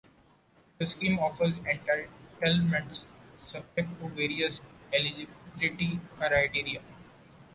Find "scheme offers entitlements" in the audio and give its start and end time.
0.89-3.03